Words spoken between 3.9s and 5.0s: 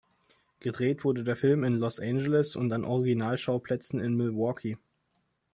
in Milwaukee.